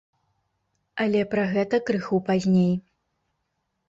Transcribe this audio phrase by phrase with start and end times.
[1.03, 2.73] Але пра гэта крыху пазней.